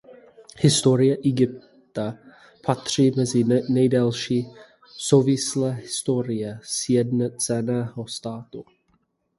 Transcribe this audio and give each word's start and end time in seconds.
Historie 0.57 1.17
Egypta 1.23 2.13
patří 2.65 3.11
mezi 3.11 3.43
nejdelší 3.69 4.47
souvislé 4.97 5.71
historie 5.73 6.59
sjednoceného 6.63 8.07
státu. 8.07 8.63